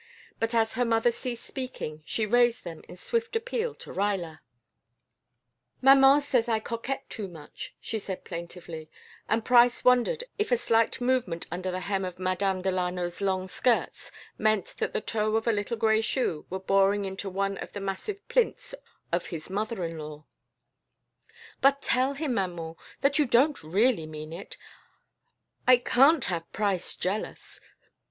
But 0.39 0.55
as 0.55 0.73
her 0.73 0.83
mother 0.83 1.11
ceased 1.11 1.45
speaking 1.45 2.01
she 2.07 2.25
raised 2.25 2.63
them 2.63 2.81
in 2.89 2.97
swift 2.97 3.35
appeal 3.35 3.75
to 3.75 3.91
Ruyler. 3.93 4.39
"Maman 5.79 6.21
says 6.21 6.49
I 6.49 6.57
coquette 6.59 7.07
too 7.07 7.27
much," 7.27 7.75
she 7.79 7.99
said 7.99 8.23
plaintively, 8.25 8.89
and 9.29 9.45
Price 9.45 9.85
wondered 9.85 10.23
if 10.39 10.51
a 10.51 10.57
slight 10.57 11.01
movement 11.01 11.45
under 11.51 11.69
the 11.69 11.81
hem 11.81 12.03
of 12.03 12.17
Madame 12.17 12.63
Delano's 12.63 13.21
long 13.21 13.47
skirts 13.47 14.11
meant 14.39 14.73
that 14.79 14.93
the 14.93 15.01
toe 15.01 15.35
of 15.35 15.45
a 15.45 15.51
little 15.51 15.77
gray 15.77 16.01
shoe 16.01 16.47
were 16.49 16.57
boring 16.57 17.05
into 17.05 17.29
one 17.29 17.59
of 17.59 17.73
the 17.73 17.79
massive 17.79 18.27
plinths 18.27 18.73
of 19.11 19.27
his 19.27 19.51
mother 19.51 19.83
in 19.83 19.99
law. 19.99 20.25
"But 21.61 21.83
tell 21.83 22.15
him, 22.15 22.33
maman, 22.33 22.75
that 23.01 23.19
you 23.19 23.27
don't 23.27 23.61
really 23.61 24.07
mean 24.07 24.33
it. 24.33 24.57
I 25.67 25.77
can't 25.77 26.25
have 26.25 26.51
Price 26.51 26.95
jealous. 26.95 27.59